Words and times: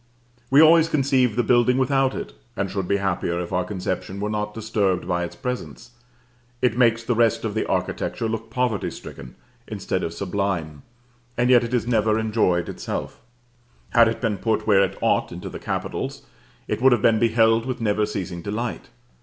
We 0.49 0.63
always 0.63 0.89
conceive 0.89 1.35
the 1.35 1.43
building 1.43 1.77
without 1.77 2.15
it, 2.15 2.33
and 2.57 2.71
should 2.71 2.87
be 2.87 2.97
happier 2.97 3.39
if 3.39 3.53
our 3.53 3.63
conception 3.63 4.19
were 4.19 4.31
not 4.31 4.55
disturbed 4.55 5.07
by 5.07 5.23
its 5.23 5.35
presence. 5.35 5.91
It 6.59 6.75
makes 6.75 7.03
the 7.03 7.13
rest 7.13 7.45
of 7.45 7.53
the 7.53 7.67
architecture 7.67 8.27
look 8.27 8.49
poverty 8.49 8.89
stricken, 8.89 9.35
instead 9.67 10.01
of 10.01 10.11
sublime; 10.11 10.81
and 11.37 11.51
yet 11.51 11.63
it 11.63 11.71
is 11.75 11.85
never 11.85 12.17
enjoyed 12.17 12.67
itself. 12.67 13.21
Had 13.91 14.07
it 14.07 14.19
been 14.21 14.39
put, 14.39 14.65
where 14.65 14.81
it 14.83 14.97
ought, 15.01 15.31
into 15.31 15.49
the 15.49 15.59
capitals, 15.59 16.23
it 16.67 16.81
would 16.81 16.93
have 16.93 17.03
been 17.03 17.19
beheld 17.19 17.67
with 17.67 17.79
never 17.79 18.07
ceasing 18.07 18.41
delight. 18.41 18.89